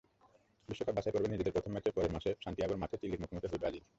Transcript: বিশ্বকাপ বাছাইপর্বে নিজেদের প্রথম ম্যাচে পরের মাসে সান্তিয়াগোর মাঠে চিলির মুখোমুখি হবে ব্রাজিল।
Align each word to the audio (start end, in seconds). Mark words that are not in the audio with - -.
বিশ্বকাপ 0.69 0.93
বাছাইপর্বে 0.97 1.31
নিজেদের 1.33 1.55
প্রথম 1.55 1.71
ম্যাচে 1.73 1.95
পরের 1.95 2.13
মাসে 2.15 2.29
সান্তিয়াগোর 2.43 2.81
মাঠে 2.81 2.95
চিলির 3.01 3.21
মুখোমুখি 3.21 3.47
হবে 3.47 3.61
ব্রাজিল। 3.61 3.83